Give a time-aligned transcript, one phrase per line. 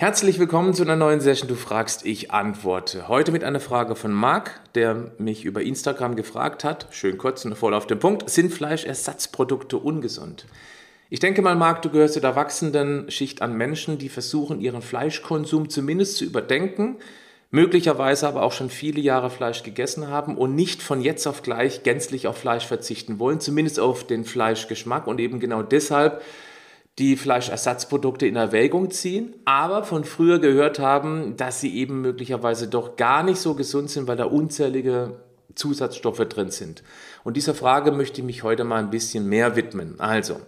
[0.00, 1.48] Herzlich willkommen zu einer neuen Session.
[1.48, 3.08] Du fragst, ich antworte.
[3.08, 6.86] Heute mit einer Frage von Marc, der mich über Instagram gefragt hat.
[6.92, 8.30] Schön kurz und voll auf den Punkt.
[8.30, 10.46] Sind Fleischersatzprodukte ungesund?
[11.10, 14.82] Ich denke mal, Marc, du gehörst zu der wachsenden Schicht an Menschen, die versuchen, ihren
[14.82, 16.98] Fleischkonsum zumindest zu überdenken,
[17.50, 21.82] möglicherweise aber auch schon viele Jahre Fleisch gegessen haben und nicht von jetzt auf gleich
[21.82, 26.22] gänzlich auf Fleisch verzichten wollen, zumindest auf den Fleischgeschmack und eben genau deshalb
[26.98, 32.96] die Fleischersatzprodukte in Erwägung ziehen, aber von früher gehört haben, dass sie eben möglicherweise doch
[32.96, 35.16] gar nicht so gesund sind, weil da unzählige
[35.54, 36.82] Zusatzstoffe drin sind.
[37.24, 39.94] Und dieser Frage möchte ich mich heute mal ein bisschen mehr widmen.
[39.98, 40.40] Also,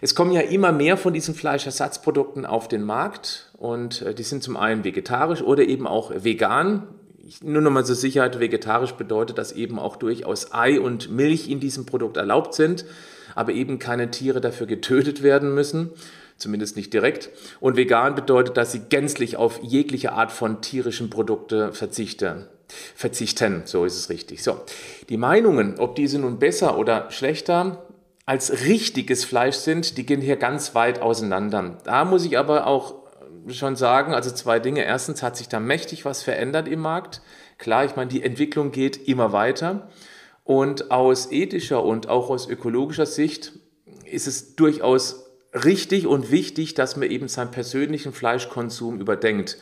[0.00, 4.42] es kommen ja immer mehr von diesen Fleischersatzprodukten auf den Markt und äh, die sind
[4.42, 6.86] zum einen vegetarisch oder eben auch vegan.
[7.42, 11.86] Nur nochmal zur Sicherheit, vegetarisch bedeutet, dass eben auch durchaus Ei und Milch in diesem
[11.86, 12.84] Produkt erlaubt sind
[13.34, 15.90] aber eben keine Tiere dafür getötet werden müssen,
[16.36, 17.30] zumindest nicht direkt.
[17.60, 22.46] Und vegan bedeutet, dass sie gänzlich auf jegliche Art von tierischen Produkte verzichten.
[22.96, 24.42] Verzichten, so ist es richtig.
[24.42, 24.60] So,
[25.08, 27.86] die Meinungen, ob diese nun besser oder schlechter
[28.26, 31.76] als richtiges Fleisch sind, die gehen hier ganz weit auseinander.
[31.84, 33.03] Da muss ich aber auch
[33.48, 34.84] schon sagen, also zwei Dinge.
[34.84, 37.22] Erstens hat sich da mächtig was verändert im Markt.
[37.58, 39.88] Klar, ich meine, die Entwicklung geht immer weiter.
[40.44, 43.52] Und aus ethischer und auch aus ökologischer Sicht
[44.04, 49.58] ist es durchaus richtig und wichtig, dass man eben seinen persönlichen Fleischkonsum überdenkt.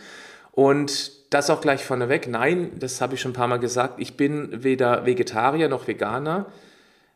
[0.50, 2.28] Und das auch gleich vorneweg.
[2.28, 3.94] Nein, das habe ich schon ein paar Mal gesagt.
[3.98, 6.46] Ich bin weder Vegetarier noch Veganer,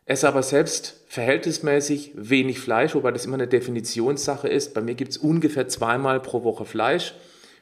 [0.07, 4.73] esse aber selbst verhältnismäßig wenig Fleisch, wobei das immer eine Definitionssache ist.
[4.73, 7.13] Bei mir gibt es ungefähr zweimal pro Woche Fleisch.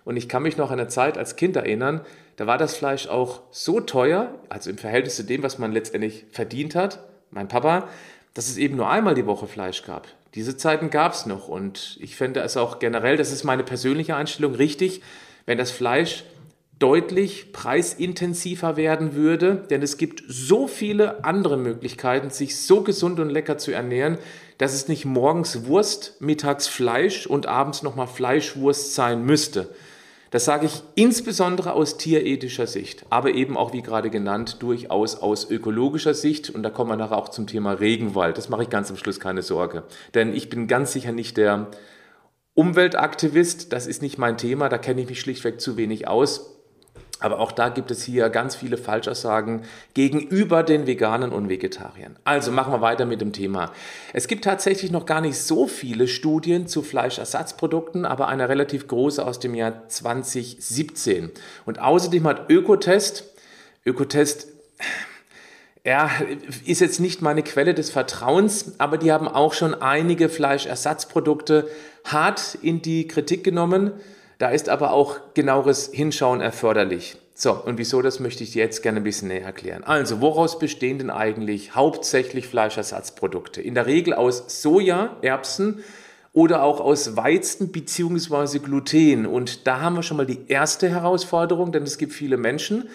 [0.06, 2.02] Und ich kann mich noch an eine Zeit als Kind erinnern,
[2.38, 6.26] da war das Fleisch auch so teuer, also im Verhältnis zu dem, was man letztendlich
[6.32, 7.00] verdient hat,
[7.32, 7.88] mein Papa,
[8.34, 10.08] dass es eben nur einmal die Woche Fleisch gab.
[10.36, 14.18] Diese Zeiten gab es noch und ich fände es auch generell, das ist meine persönliche
[14.18, 15.02] Einstellung, richtig,
[15.46, 16.26] wenn das Fleisch
[16.80, 23.30] deutlich preisintensiver werden würde, denn es gibt so viele andere Möglichkeiten, sich so gesund und
[23.30, 24.18] lecker zu ernähren,
[24.58, 29.70] dass es nicht morgens Wurst, mittags Fleisch und abends nochmal Fleischwurst sein müsste.
[30.32, 35.50] Das sage ich insbesondere aus tierethischer Sicht, aber eben auch, wie gerade genannt, durchaus aus
[35.50, 36.50] ökologischer Sicht.
[36.50, 38.38] Und da kommen wir nachher auch zum Thema Regenwald.
[38.38, 39.84] Das mache ich ganz am Schluss keine Sorge.
[40.14, 41.68] Denn ich bin ganz sicher nicht der
[42.54, 43.72] Umweltaktivist.
[43.72, 44.68] Das ist nicht mein Thema.
[44.68, 46.55] Da kenne ich mich schlichtweg zu wenig aus.
[47.22, 49.62] Aber auch da gibt es hier ganz viele Falschaussagen
[49.94, 52.18] gegenüber den Veganen und Vegetariern.
[52.26, 53.72] Also machen wir weiter mit dem Thema.
[54.12, 59.26] Es gibt tatsächlich noch gar nicht so viele Studien zu Fleischersatzprodukten, aber eine relativ große
[59.26, 61.32] aus dem Jahr 2017.
[61.66, 63.24] Und außerdem hat Ökotest,
[63.86, 64.48] Ökotest,
[65.86, 66.10] ja,
[66.66, 71.70] ist jetzt nicht meine Quelle des Vertrauens, aber die haben auch schon einige Fleischersatzprodukte
[72.04, 73.94] hart in die Kritik genommen
[74.38, 77.18] da ist aber auch genaueres Hinschauen erforderlich.
[77.34, 79.84] So, und wieso, das möchte ich dir jetzt gerne ein bisschen näher erklären.
[79.84, 83.62] Also, woraus bestehen denn eigentlich hauptsächlich Fleischersatzprodukte?
[83.62, 85.84] In der Regel aus Soja, Erbsen
[86.32, 88.60] oder auch aus Weizen bzw.
[88.60, 89.26] Gluten.
[89.26, 92.90] Und da haben wir schon mal die erste Herausforderung, denn es gibt viele Menschen,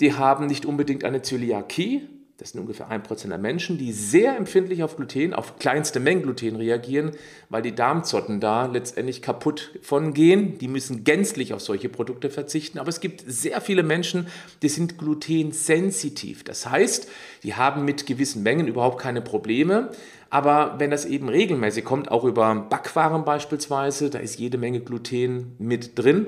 [0.00, 4.84] die haben nicht unbedingt eine Zöliakie, das sind ungefähr 1% der Menschen, die sehr empfindlich
[4.84, 7.10] auf Gluten, auf kleinste Mengen Gluten reagieren,
[7.48, 10.56] weil die Darmzotten da letztendlich kaputt von gehen.
[10.58, 12.78] Die müssen gänzlich auf solche Produkte verzichten.
[12.78, 14.28] Aber es gibt sehr viele Menschen,
[14.62, 16.44] die sind glutensensitiv.
[16.44, 17.08] Das heißt,
[17.42, 19.90] die haben mit gewissen Mengen überhaupt keine Probleme.
[20.30, 25.56] Aber wenn das eben regelmäßig kommt, auch über Backwaren beispielsweise, da ist jede Menge Gluten
[25.58, 26.26] mit drin,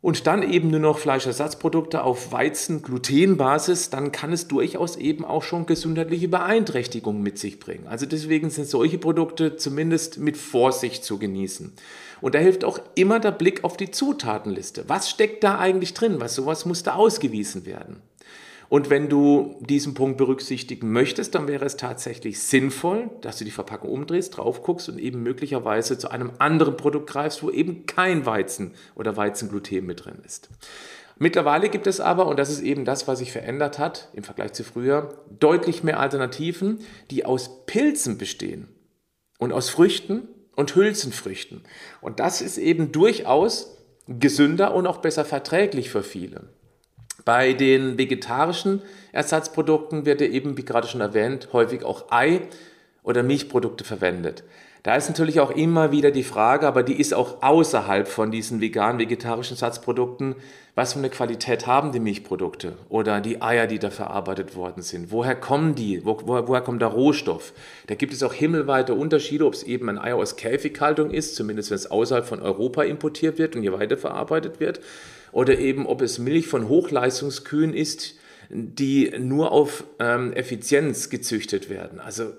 [0.00, 5.66] und dann eben nur noch Fleischersatzprodukte auf Weizen-Gluten-Basis, dann kann es durchaus eben auch schon
[5.66, 7.86] gesundheitliche Beeinträchtigungen mit sich bringen.
[7.88, 11.72] Also deswegen sind solche Produkte zumindest mit Vorsicht zu genießen.
[12.20, 14.84] Und da hilft auch immer der Blick auf die Zutatenliste.
[14.86, 16.20] Was steckt da eigentlich drin?
[16.20, 18.00] Was sowas muss da ausgewiesen werden?
[18.68, 23.50] Und wenn du diesen Punkt berücksichtigen möchtest, dann wäre es tatsächlich sinnvoll, dass du die
[23.50, 28.26] Verpackung umdrehst, drauf guckst und eben möglicherweise zu einem anderen Produkt greifst, wo eben kein
[28.26, 30.48] Weizen oder Weizengluten mit drin ist.
[31.18, 34.52] Mittlerweile gibt es aber, und das ist eben das, was sich verändert hat im Vergleich
[34.52, 36.80] zu früher, deutlich mehr Alternativen,
[37.10, 38.68] die aus Pilzen bestehen
[39.38, 41.62] und aus Früchten und Hülsenfrüchten.
[42.02, 43.78] Und das ist eben durchaus
[44.08, 46.50] gesünder und auch besser verträglich für viele.
[47.24, 48.82] Bei den vegetarischen
[49.12, 52.42] Ersatzprodukten wird ja eben, wie gerade schon erwähnt, häufig auch Ei
[53.06, 54.44] oder Milchprodukte verwendet.
[54.82, 58.60] Da ist natürlich auch immer wieder die Frage, aber die ist auch außerhalb von diesen
[58.60, 60.36] vegan-vegetarischen Satzprodukten,
[60.76, 65.10] was für eine Qualität haben die Milchprodukte oder die Eier, die da verarbeitet worden sind?
[65.10, 66.04] Woher kommen die?
[66.04, 67.52] Wo, wo, woher kommt der Rohstoff?
[67.88, 71.70] Da gibt es auch himmelweite Unterschiede, ob es eben ein Ei aus Käfighaltung ist, zumindest
[71.70, 74.80] wenn es außerhalb von Europa importiert wird und hier weiterverarbeitet wird,
[75.32, 78.14] oder eben ob es Milch von Hochleistungskühen ist,
[78.50, 81.98] die nur auf ähm, Effizienz gezüchtet werden.
[81.98, 82.34] Also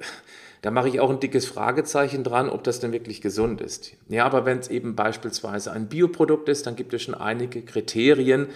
[0.61, 3.93] da mache ich auch ein dickes Fragezeichen dran, ob das denn wirklich gesund ist.
[4.09, 8.47] Ja, aber wenn es eben beispielsweise ein Bioprodukt ist, dann gibt es schon einige Kriterien,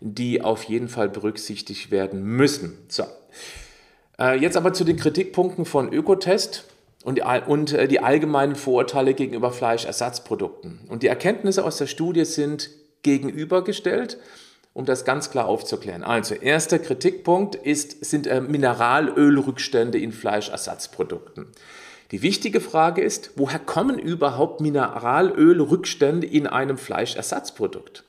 [0.00, 2.78] die auf jeden Fall berücksichtigt werden müssen.
[2.88, 3.04] So.
[4.18, 6.64] Äh, jetzt aber zu den Kritikpunkten von Ökotest
[7.04, 10.80] und und äh, die allgemeinen Vorurteile gegenüber Fleischersatzprodukten.
[10.88, 12.70] Und die Erkenntnisse aus der Studie sind
[13.02, 14.18] gegenübergestellt
[14.72, 16.02] um das ganz klar aufzuklären.
[16.02, 21.46] Also, erster Kritikpunkt ist, sind äh, Mineralölrückstände in Fleischersatzprodukten.
[22.10, 28.04] Die wichtige Frage ist, woher kommen überhaupt Mineralölrückstände in einem Fleischersatzprodukt?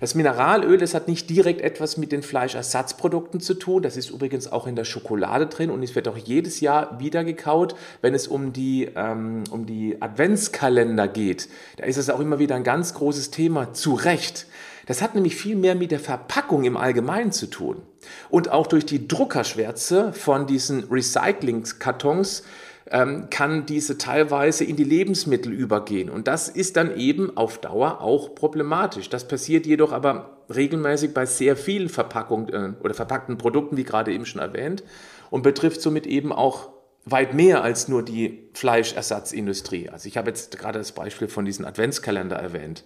[0.00, 3.82] Das Mineralöl, das hat nicht direkt etwas mit den Fleischersatzprodukten zu tun.
[3.82, 7.24] Das ist übrigens auch in der Schokolade drin und es wird auch jedes Jahr wieder
[7.24, 11.48] gekaut, wenn es um die, ähm, um die Adventskalender geht.
[11.78, 14.46] Da ist es auch immer wieder ein ganz großes Thema, zu Recht.
[14.88, 17.82] Das hat nämlich viel mehr mit der Verpackung im Allgemeinen zu tun.
[18.30, 22.42] Und auch durch die Druckerschwärze von diesen Recyclingkartons
[22.90, 26.08] ähm, kann diese teilweise in die Lebensmittel übergehen.
[26.08, 29.10] Und das ist dann eben auf Dauer auch problematisch.
[29.10, 34.10] Das passiert jedoch aber regelmäßig bei sehr vielen Verpackungen äh, oder verpackten Produkten, wie gerade
[34.10, 34.84] eben schon erwähnt,
[35.28, 36.70] und betrifft somit eben auch
[37.04, 39.90] weit mehr als nur die Fleischersatzindustrie.
[39.90, 42.84] Also ich habe jetzt gerade das Beispiel von diesem Adventskalender erwähnt.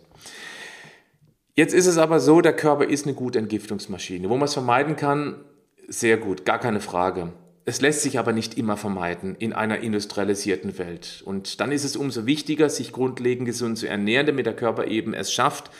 [1.54, 4.31] Jetzt ist es aber so, der Körper ist eine gute Entgiftungsmaschine.
[4.31, 5.44] Wo man es vermeiden kann,
[5.87, 7.32] sehr gut, gar keine Frage.
[7.66, 11.22] Es lässt sich aber nicht immer vermeiden in einer industrialisierten Welt.
[11.26, 15.12] Und dann ist es umso wichtiger, sich grundlegend gesund zu ernähren, damit der Körper eben
[15.12, 15.70] es schafft,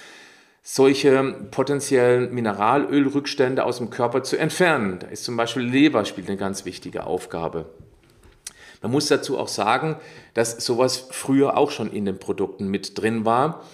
[0.63, 4.99] solche potenziellen Mineralölrückstände aus dem Körper zu entfernen.
[4.99, 7.71] Da ist zum Beispiel Leber spielt eine ganz wichtige Aufgabe.
[8.83, 9.97] Man muss dazu auch sagen,
[10.35, 13.65] dass sowas früher auch schon in den Produkten mit drin war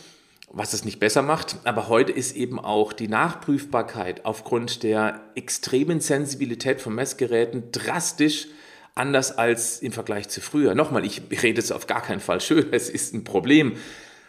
[0.50, 1.56] was es nicht besser macht.
[1.64, 8.48] Aber heute ist eben auch die Nachprüfbarkeit aufgrund der extremen Sensibilität von Messgeräten drastisch
[8.94, 10.74] anders als im Vergleich zu früher.
[10.74, 13.76] Nochmal, ich rede es auf gar keinen Fall schön, es ist ein Problem.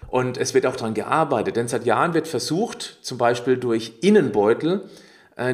[0.08, 4.90] Und es wird auch daran gearbeitet, denn seit Jahren wird versucht, zum Beispiel durch Innenbeutel,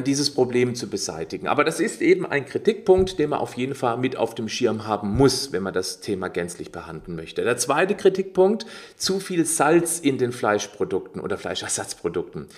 [0.04, 1.46] dieses Problem zu beseitigen.
[1.46, 4.84] Aber das ist eben ein Kritikpunkt, den man auf jeden Fall mit auf dem Schirm
[4.86, 7.44] haben muss, wenn man das Thema gänzlich behandeln möchte.
[7.44, 8.66] Der zweite Kritikpunkt,
[8.96, 12.48] zu viel Salz in den Fleischprodukten oder Fleischersatzprodukten.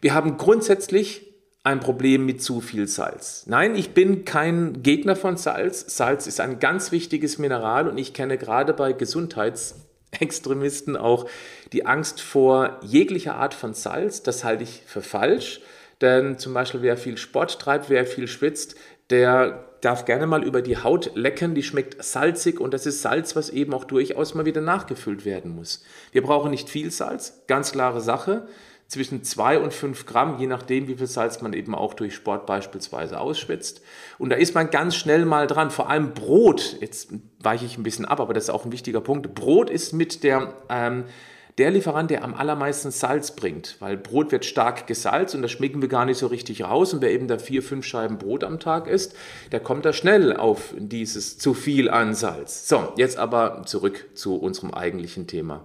[0.00, 1.26] Wir haben grundsätzlich
[1.62, 3.44] ein Problem mit zu viel Salz.
[3.46, 5.84] Nein, ich bin kein Gegner von Salz.
[5.94, 11.28] Salz ist ein ganz wichtiges Mineral und ich kenne gerade bei Gesundheitsextremisten auch
[11.72, 14.22] die Angst vor jeglicher Art von Salz.
[14.22, 15.60] Das halte ich für falsch.
[16.00, 18.76] Denn zum Beispiel, wer viel Sport treibt, wer viel schwitzt,
[19.10, 23.36] der darf gerne mal über die Haut lecken, die schmeckt salzig und das ist Salz,
[23.36, 25.84] was eben auch durchaus mal wieder nachgefüllt werden muss.
[26.12, 28.46] Wir brauchen nicht viel Salz, ganz klare Sache,
[28.88, 32.46] zwischen 2 und 5 Gramm, je nachdem, wie viel Salz man eben auch durch Sport
[32.46, 33.82] beispielsweise ausschwitzt.
[34.16, 37.82] Und da ist man ganz schnell mal dran, vor allem Brot, jetzt weiche ich ein
[37.82, 40.54] bisschen ab, aber das ist auch ein wichtiger Punkt, Brot ist mit der...
[40.68, 41.04] Ähm,
[41.58, 45.82] der Lieferant, der am allermeisten Salz bringt, weil Brot wird stark gesalzt und das schmecken
[45.82, 46.94] wir gar nicht so richtig raus.
[46.94, 49.14] Und wer eben da vier, fünf Scheiben Brot am Tag isst,
[49.52, 52.68] der kommt da schnell auf dieses zu viel an Salz.
[52.68, 55.64] So, jetzt aber zurück zu unserem eigentlichen Thema.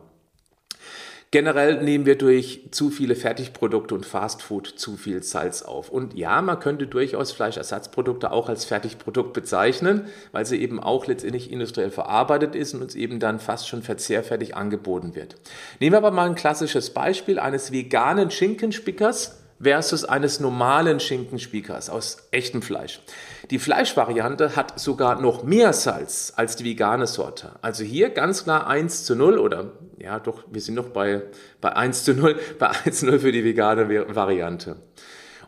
[1.34, 5.90] Generell nehmen wir durch zu viele Fertigprodukte und Fastfood zu viel Salz auf.
[5.90, 11.52] Und ja, man könnte durchaus Fleischersatzprodukte auch als Fertigprodukt bezeichnen, weil sie eben auch letztendlich
[11.52, 15.38] industriell verarbeitet ist und uns eben dann fast schon verzehrfertig angeboten wird.
[15.80, 22.18] Nehmen wir aber mal ein klassisches Beispiel eines veganen Schinkenspickers versus eines normalen Schinkenspiekers aus
[22.32, 23.02] echtem Fleisch.
[23.50, 27.52] Die Fleischvariante hat sogar noch mehr Salz als die vegane Sorte.
[27.62, 31.24] Also hier ganz klar 1 zu 0 oder ja doch, wir sind noch bei,
[31.62, 34.76] bei 1 zu 0, bei 1 zu 0 für die vegane Variante.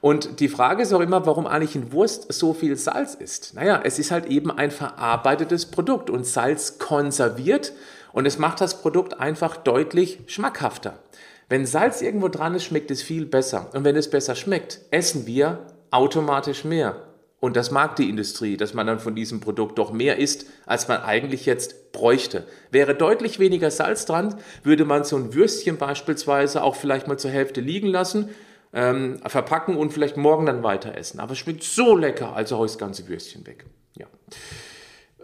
[0.02, 3.56] Und die Frage ist auch immer, warum eigentlich in Wurst so viel Salz ist.
[3.56, 7.74] Naja, es ist halt eben ein verarbeitetes Produkt und Salz konserviert
[8.12, 11.00] und es macht das Produkt einfach deutlich schmackhafter.
[11.48, 13.70] Wenn Salz irgendwo dran ist, schmeckt es viel besser.
[13.74, 16.96] Und wenn es besser schmeckt, essen wir automatisch mehr.
[17.40, 20.88] Und das mag die Industrie, dass man dann von diesem Produkt doch mehr isst, als
[20.88, 22.46] man eigentlich jetzt bräuchte.
[22.72, 27.30] Wäre deutlich weniger Salz dran, würde man so ein Würstchen beispielsweise auch vielleicht mal zur
[27.30, 28.30] Hälfte liegen lassen,
[28.74, 31.20] ähm, verpacken und vielleicht morgen dann weiter essen.
[31.20, 33.66] Aber es schmeckt so lecker, also hau ich das ganze Würstchen weg.
[33.96, 34.08] Ja.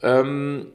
[0.04, 0.68] Ähm,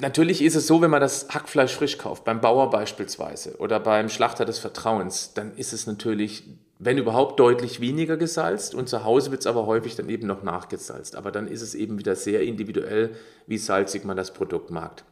[0.00, 4.08] Natürlich ist es so, wenn man das Hackfleisch frisch kauft, beim Bauer beispielsweise oder beim
[4.08, 6.44] Schlachter des Vertrauens, dann ist es natürlich,
[6.78, 10.44] wenn überhaupt, deutlich weniger gesalzt und zu Hause wird es aber häufig dann eben noch
[10.44, 11.16] nachgesalzt.
[11.16, 13.10] Aber dann ist es eben wieder sehr individuell,
[13.48, 15.02] wie salzig man das Produkt mag.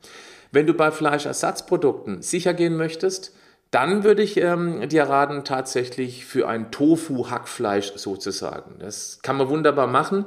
[0.52, 3.34] Wenn du bei Fleischersatzprodukten sicher gehen möchtest,
[3.72, 8.76] dann würde ich ähm, dir raten, tatsächlich für ein Tofu-Hackfleisch sozusagen.
[8.78, 10.26] Das kann man wunderbar machen.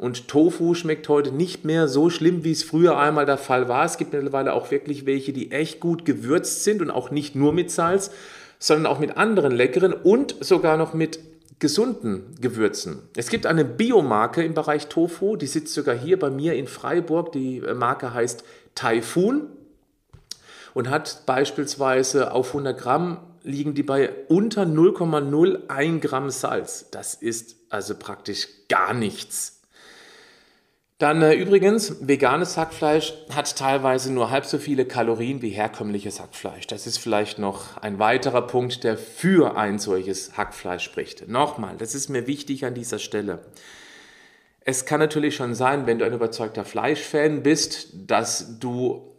[0.00, 3.84] Und Tofu schmeckt heute nicht mehr so schlimm, wie es früher einmal der Fall war.
[3.84, 7.52] Es gibt mittlerweile auch wirklich welche, die echt gut gewürzt sind und auch nicht nur
[7.52, 8.10] mit Salz,
[8.58, 11.20] sondern auch mit anderen leckeren und sogar noch mit
[11.58, 13.00] gesunden Gewürzen.
[13.14, 17.32] Es gibt eine Biomarke im Bereich Tofu, die sitzt sogar hier bei mir in Freiburg.
[17.32, 18.42] Die äh, Marke heißt
[18.74, 19.48] Typhoon
[20.72, 26.86] und hat beispielsweise auf 100 Gramm liegen die bei unter 0,01 Gramm Salz.
[26.90, 29.59] Das ist also praktisch gar nichts.
[31.00, 36.66] Dann äh, übrigens, veganes Hackfleisch hat teilweise nur halb so viele Kalorien wie herkömmliches Hackfleisch.
[36.66, 41.26] Das ist vielleicht noch ein weiterer Punkt, der für ein solches Hackfleisch spricht.
[41.26, 43.38] Nochmal, das ist mir wichtig an dieser Stelle.
[44.60, 49.16] Es kann natürlich schon sein, wenn du ein überzeugter Fleischfan bist, dass du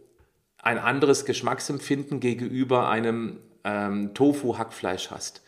[0.59, 5.41] ein anderes Geschmacksempfinden gegenüber einem ähm, Tofu-Hackfleisch hast.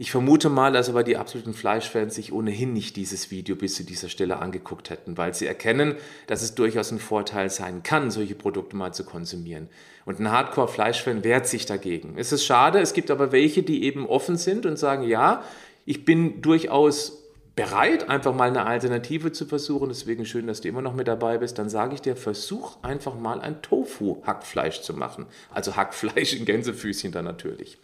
[0.00, 3.82] Ich vermute mal, dass aber die absoluten Fleischfans sich ohnehin nicht dieses Video bis zu
[3.82, 5.96] dieser Stelle angeguckt hätten, weil sie erkennen,
[6.28, 9.68] dass es durchaus ein Vorteil sein kann, solche Produkte mal zu konsumieren.
[10.04, 12.14] Und ein Hardcore-Fleischfan wehrt sich dagegen.
[12.16, 15.42] Es ist schade, es gibt aber welche, die eben offen sind und sagen, ja,
[15.84, 17.24] ich bin durchaus
[17.58, 19.88] bereit, einfach mal eine Alternative zu versuchen.
[19.88, 21.58] Deswegen schön, dass du immer noch mit dabei bist.
[21.58, 25.26] Dann sage ich dir, versuch einfach mal ein Tofu-Hackfleisch zu machen.
[25.52, 27.76] Also Hackfleisch in Gänsefüßchen dann natürlich.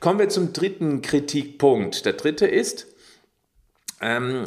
[0.00, 2.04] Kommen wir zum dritten Kritikpunkt.
[2.06, 2.88] Der dritte ist,
[4.00, 4.42] ähm,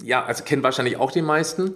[0.00, 1.74] ja, also kennen wahrscheinlich auch die meisten,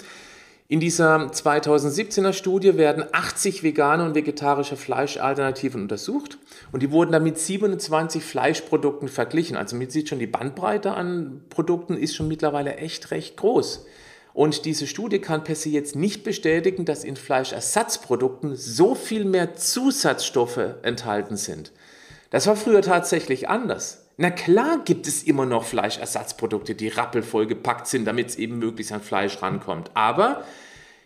[0.75, 6.37] in dieser 2017er Studie werden 80 vegane und vegetarische Fleischalternativen untersucht
[6.73, 9.57] und die wurden dann mit 27 Fleischprodukten verglichen.
[9.57, 13.87] Also man sieht schon, die Bandbreite an Produkten ist schon mittlerweile echt recht groß.
[14.33, 19.55] Und diese Studie kann per se jetzt nicht bestätigen, dass in Fleischersatzprodukten so viel mehr
[19.55, 21.71] Zusatzstoffe enthalten sind.
[22.31, 24.09] Das war früher tatsächlich anders.
[24.17, 28.93] Na klar gibt es immer noch Fleischersatzprodukte, die rappelvoll gepackt sind, damit es eben möglichst
[28.93, 29.93] an Fleisch rankommt.
[29.95, 30.43] Aber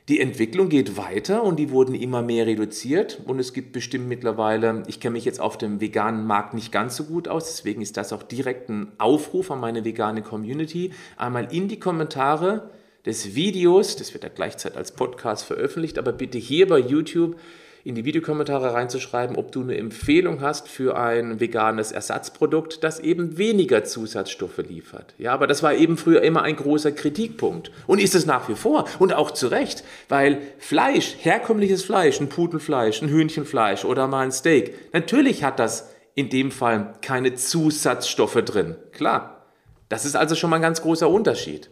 [0.08, 3.20] die Entwicklung geht weiter und die wurden immer mehr reduziert.
[3.26, 6.96] Und es gibt bestimmt mittlerweile, ich kenne mich jetzt auf dem veganen Markt nicht ganz
[6.96, 11.54] so gut aus, deswegen ist das auch direkt ein Aufruf an meine vegane Community, einmal
[11.54, 12.70] in die Kommentare
[13.04, 17.36] des Videos, das wird ja gleichzeitig als Podcast veröffentlicht, aber bitte hier bei YouTube
[17.84, 23.38] in die Videokommentare reinzuschreiben, ob du eine Empfehlung hast für ein veganes Ersatzprodukt, das eben
[23.38, 25.14] weniger Zusatzstoffe liefert.
[25.18, 28.54] Ja, aber das war eben früher immer ein großer Kritikpunkt und ist es nach wie
[28.54, 34.24] vor und auch zu Recht, weil Fleisch, herkömmliches Fleisch, ein Putenfleisch, ein Hühnchenfleisch oder mal
[34.24, 38.76] ein Steak, natürlich hat das in dem Fall keine Zusatzstoffe drin.
[38.92, 39.46] Klar.
[39.88, 41.70] Das ist also schon mal ein ganz großer Unterschied.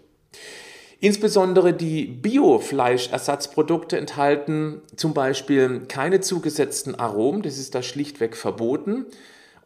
[1.00, 9.04] Insbesondere die Biofleischersatzprodukte enthalten zum Beispiel keine zugesetzten Aromen, das ist da schlichtweg verboten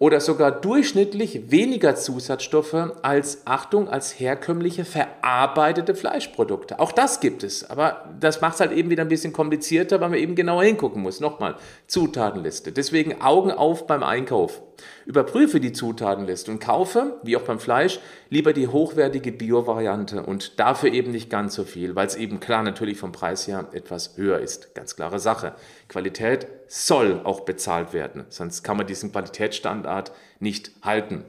[0.00, 6.80] oder sogar durchschnittlich weniger Zusatzstoffe als, Achtung, als herkömmliche verarbeitete Fleischprodukte.
[6.80, 10.08] Auch das gibt es, aber das macht es halt eben wieder ein bisschen komplizierter, weil
[10.08, 11.20] man eben genauer hingucken muss.
[11.20, 11.56] Nochmal,
[11.86, 12.72] Zutatenliste.
[12.72, 14.62] Deswegen Augen auf beim Einkauf.
[15.10, 17.98] Überprüfe die Zutatenliste und kaufe, wie auch beim Fleisch,
[18.28, 22.62] lieber die hochwertige Bio-Variante und dafür eben nicht ganz so viel, weil es eben klar
[22.62, 24.72] natürlich vom Preis her etwas höher ist.
[24.76, 25.56] Ganz klare Sache.
[25.88, 31.24] Qualität soll auch bezahlt werden, sonst kann man diesen Qualitätsstandard nicht halten.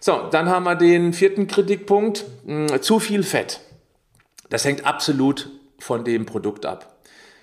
[0.00, 3.60] So, dann haben wir den vierten Kritikpunkt, hm, zu viel Fett.
[4.50, 6.98] Das hängt absolut von dem Produkt ab.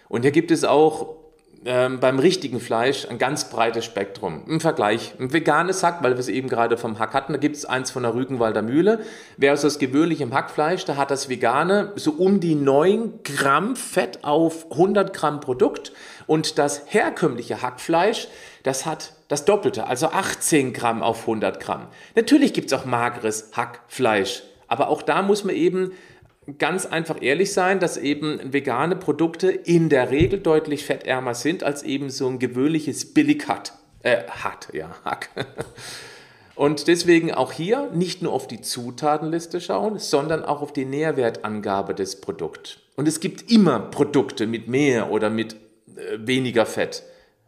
[0.10, 1.21] Und hier gibt es auch
[1.64, 4.44] ähm, beim richtigen Fleisch ein ganz breites Spektrum.
[4.48, 7.56] Im Vergleich, ein veganes Hack, weil wir es eben gerade vom Hack hatten, da gibt
[7.56, 9.02] es eins von der Rügenwalder Mühle,
[9.40, 15.14] versus gewöhnlichem Hackfleisch, da hat das vegane so um die 9 Gramm Fett auf 100
[15.14, 15.94] Gramm Produkt
[16.26, 18.28] und das herkömmliche Hackfleisch,
[18.64, 21.88] das hat das Doppelte, also 18 Gramm auf 100 Gramm.
[22.16, 25.92] Natürlich gibt es auch mageres Hackfleisch, aber auch da muss man eben
[26.58, 31.84] ganz einfach ehrlich sein, dass eben vegane Produkte in der Regel deutlich fettärmer sind als
[31.84, 33.74] eben so ein gewöhnliches Billighack.
[34.04, 35.30] Äh, hat, ja, Hack.
[36.56, 41.94] Und deswegen auch hier nicht nur auf die Zutatenliste schauen, sondern auch auf die Nährwertangabe
[41.94, 42.78] des Produkts.
[42.96, 45.54] Und es gibt immer Produkte mit mehr oder mit
[45.96, 47.04] äh, weniger Fett.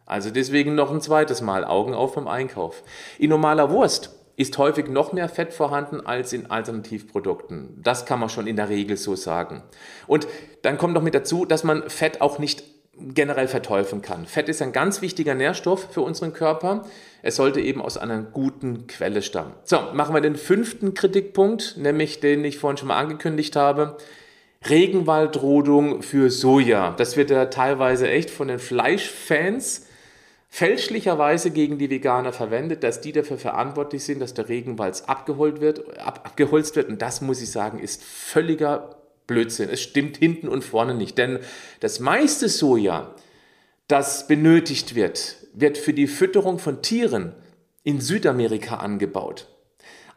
[0.06, 2.82] Also deswegen noch ein zweites Mal Augen auf beim Einkauf.
[3.18, 7.80] In normaler Wurst ist häufig noch mehr Fett vorhanden als in Alternativprodukten.
[7.82, 9.62] Das kann man schon in der Regel so sagen.
[10.06, 10.26] Und
[10.62, 12.64] dann kommt noch mit dazu, dass man Fett auch nicht
[12.98, 14.26] generell verteufeln kann.
[14.26, 16.84] Fett ist ein ganz wichtiger Nährstoff für unseren Körper.
[17.22, 19.52] Es sollte eben aus einer guten Quelle stammen.
[19.64, 23.96] So, machen wir den fünften Kritikpunkt, nämlich den ich vorhin schon mal angekündigt habe.
[24.68, 26.94] Regenwaldrodung für Soja.
[26.96, 29.86] Das wird ja teilweise echt von den Fleischfans
[30.54, 35.98] fälschlicherweise gegen die Veganer verwendet, dass die dafür verantwortlich sind, dass der Regenwald abgeholt wird,
[35.98, 36.88] ab, abgeholzt wird.
[36.88, 39.68] Und das muss ich sagen, ist völliger Blödsinn.
[39.68, 41.18] Es stimmt hinten und vorne nicht.
[41.18, 41.40] Denn
[41.80, 43.12] das meiste Soja,
[43.88, 47.32] das benötigt wird, wird für die Fütterung von Tieren
[47.82, 49.48] in Südamerika angebaut.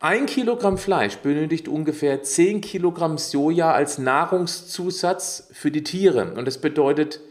[0.02, 6.36] Ein Kilogramm Fleisch benötigt ungefähr 10 Kilogramm Soja als Nahrungszusatz für die Tiere.
[6.36, 7.22] Und das bedeutet,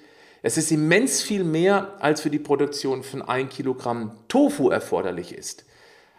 [0.42, 5.64] es ist immens viel mehr, als für die Produktion von 1 Kilogramm Tofu erforderlich ist.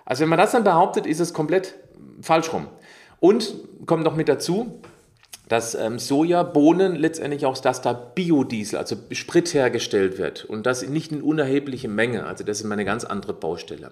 [0.05, 1.75] Also wenn man das dann behauptet, ist es komplett
[2.21, 2.67] falsch rum.
[3.19, 3.53] Und
[3.85, 4.81] kommt noch mit dazu,
[5.47, 11.11] dass ähm, Sojabohnen letztendlich auch, dass da Biodiesel, also Sprit hergestellt wird und das nicht
[11.11, 12.25] in unerhebliche Menge.
[12.25, 13.91] Also das ist eine ganz andere Baustelle.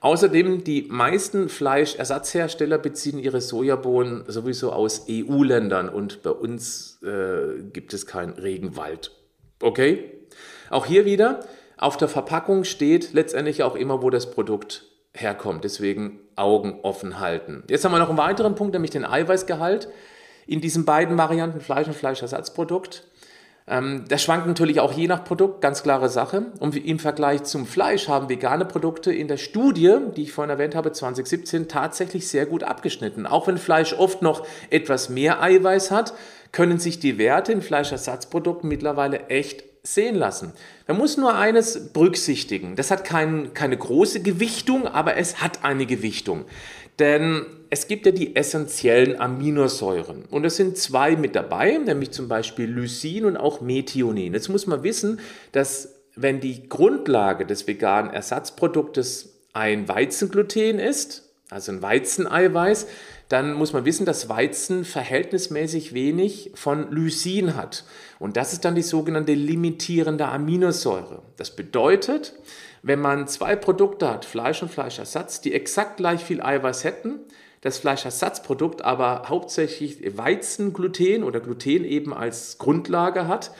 [0.00, 7.94] Außerdem, die meisten Fleischersatzhersteller beziehen ihre Sojabohnen sowieso aus EU-Ländern und bei uns äh, gibt
[7.94, 9.12] es keinen Regenwald.
[9.60, 10.12] Okay?
[10.70, 11.40] Auch hier wieder,
[11.76, 15.64] auf der Verpackung steht letztendlich auch immer, wo das Produkt herkommt.
[15.64, 17.62] Deswegen Augen offen halten.
[17.68, 19.88] Jetzt haben wir noch einen weiteren Punkt, nämlich den Eiweißgehalt
[20.46, 23.04] in diesen beiden Varianten Fleisch und Fleischersatzprodukt.
[23.66, 26.46] Ähm, das schwankt natürlich auch je nach Produkt, ganz klare Sache.
[26.60, 30.74] Und im Vergleich zum Fleisch haben vegane Produkte in der Studie, die ich vorhin erwähnt
[30.74, 33.26] habe, 2017, tatsächlich sehr gut abgeschnitten.
[33.26, 36.12] Auch wenn Fleisch oft noch etwas mehr Eiweiß hat,
[36.54, 40.52] können sich die Werte in Fleischersatzprodukten mittlerweile echt sehen lassen.
[40.86, 42.76] Man muss nur eines berücksichtigen.
[42.76, 46.44] Das hat kein, keine große Gewichtung, aber es hat eine Gewichtung.
[47.00, 52.28] Denn es gibt ja die essentiellen Aminosäuren und es sind zwei mit dabei, nämlich zum
[52.28, 54.32] Beispiel Lysin und auch Methionin.
[54.32, 55.18] Jetzt muss man wissen,
[55.50, 62.86] dass wenn die Grundlage des veganen Ersatzproduktes ein Weizengluten ist, also ein Weizeneiweiß,
[63.28, 67.84] dann muss man wissen, dass Weizen verhältnismäßig wenig von Lysin hat.
[68.18, 71.22] Und das ist dann die sogenannte limitierende Aminosäure.
[71.36, 72.34] Das bedeutet,
[72.82, 77.20] wenn man zwei Produkte hat, Fleisch und Fleischersatz, die exakt gleich viel Eiweiß hätten,
[77.62, 83.52] das Fleischersatzprodukt aber hauptsächlich Weizengluten oder Gluten eben als Grundlage hat,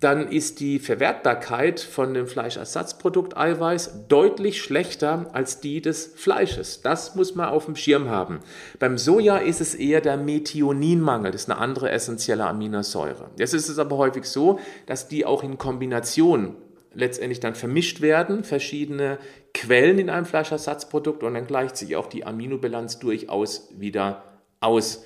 [0.00, 6.82] dann ist die Verwertbarkeit von dem Fleischersatzprodukt Eiweiß deutlich schlechter als die des Fleisches.
[6.82, 8.38] Das muss man auf dem Schirm haben.
[8.78, 13.30] Beim Soja ist es eher der Methioninmangel, das ist eine andere essentielle Aminosäure.
[13.38, 16.54] Jetzt ist es aber häufig so, dass die auch in Kombination
[16.94, 19.18] letztendlich dann vermischt werden, verschiedene
[19.52, 24.22] Quellen in einem Fleischersatzprodukt und dann gleicht sich auch die Aminobilanz durchaus wieder
[24.60, 25.04] aus.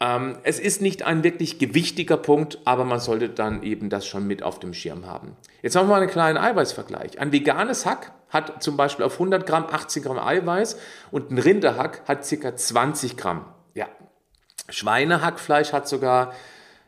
[0.00, 4.26] Ähm, es ist nicht ein wirklich gewichtiger Punkt, aber man sollte dann eben das schon
[4.26, 5.36] mit auf dem Schirm haben.
[5.62, 7.20] Jetzt machen wir mal einen kleinen Eiweißvergleich.
[7.20, 10.78] Ein veganes Hack hat zum Beispiel auf 100 Gramm 18 Gramm Eiweiß
[11.10, 12.56] und ein Rinderhack hat ca.
[12.56, 13.44] 20 Gramm.
[13.74, 13.88] Ja,
[14.68, 16.32] Schweinehackfleisch hat sogar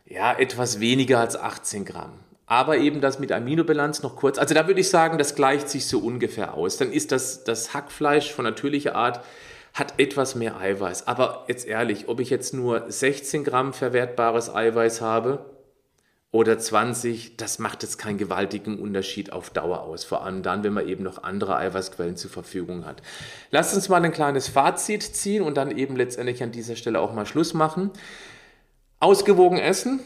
[0.07, 2.13] ja, etwas weniger als 18 Gramm
[2.53, 4.37] aber eben das mit Aminobilanz noch kurz.
[4.39, 6.77] Also da würde ich sagen, das gleicht sich so ungefähr aus.
[6.77, 9.25] Dann ist das, das Hackfleisch von natürlicher Art
[9.75, 11.07] hat etwas mehr Eiweiß.
[11.07, 15.45] Aber jetzt ehrlich, ob ich jetzt nur 16 Gramm verwertbares Eiweiß habe
[16.31, 20.05] oder 20, das macht jetzt keinen gewaltigen Unterschied auf Dauer aus.
[20.05, 23.03] Vor allem dann, wenn man eben noch andere Eiweißquellen zur Verfügung hat.
[23.51, 27.13] Lasst uns mal ein kleines Fazit ziehen und dann eben letztendlich an dieser Stelle auch
[27.13, 27.91] mal Schluss machen.
[29.01, 30.01] Ausgewogen essen,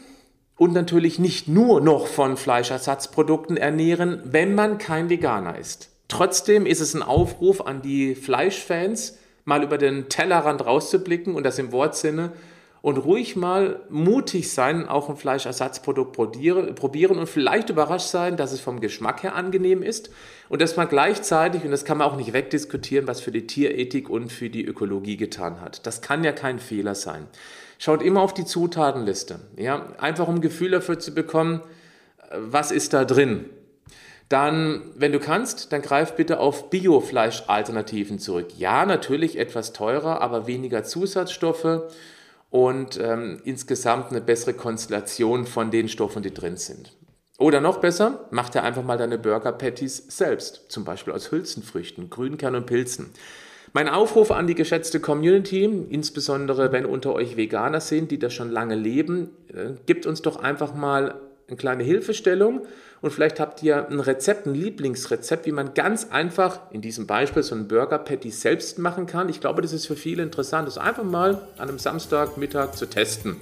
[0.57, 5.89] und natürlich nicht nur noch von Fleischersatzprodukten ernähren, wenn man kein Veganer ist.
[6.07, 9.17] Trotzdem ist es ein Aufruf an die Fleischfans,
[9.47, 12.33] mal über den Tellerrand rauszublicken und das im Wortsinne
[12.81, 18.59] und ruhig mal mutig sein, auch ein Fleischersatzprodukt probieren und vielleicht überrascht sein, dass es
[18.59, 20.11] vom Geschmack her angenehm ist
[20.49, 24.09] und dass man gleichzeitig, und das kann man auch nicht wegdiskutieren, was für die Tierethik
[24.09, 25.85] und für die Ökologie getan hat.
[25.87, 27.25] Das kann ja kein Fehler sein.
[27.79, 31.61] Schaut immer auf die Zutatenliste, ja, einfach um Gefühl dafür zu bekommen,
[32.35, 33.45] was ist da drin.
[34.29, 38.47] Dann, wenn du kannst, dann greif bitte auf Biofleischalternativen zurück.
[38.57, 41.83] Ja, natürlich etwas teurer, aber weniger Zusatzstoffe
[42.49, 46.93] und ähm, insgesamt eine bessere Konstellation von den Stoffen, die drin sind.
[47.37, 52.09] Oder noch besser, mach dir einfach mal deine Burger Patties selbst, zum Beispiel aus Hülsenfrüchten,
[52.09, 53.11] Grünkern und Pilzen.
[53.73, 58.49] Mein Aufruf an die geschätzte Community, insbesondere wenn unter euch Veganer sind, die das schon
[58.49, 61.15] lange leben, äh, gibt uns doch einfach mal
[61.47, 62.65] eine kleine Hilfestellung
[63.01, 67.43] und vielleicht habt ihr ein Rezept, ein Lieblingsrezept, wie man ganz einfach in diesem Beispiel
[67.43, 69.29] so einen Burger Patty selbst machen kann.
[69.29, 73.37] Ich glaube, das ist für viele interessant, das einfach mal an einem Samstagmittag zu testen.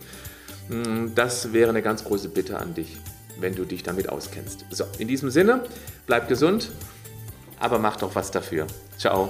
[0.69, 2.97] Hm, das wäre eine ganz große Bitte an dich.
[3.37, 4.65] wenn du dich damit auskennst.
[4.69, 5.65] So, in diesem Sinne,
[6.07, 6.71] bleib gesund,
[7.59, 8.65] aber mach doch was dafür.
[8.97, 9.29] Ciao.